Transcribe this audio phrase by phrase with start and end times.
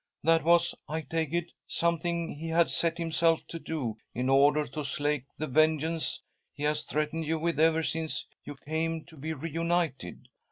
[0.23, 2.47] That was, I take it, something he.
[2.47, 6.19] had set himself to do, in order to slake the vengeance
[6.55, 10.27] he has threatened you with ever since you came to be reunited.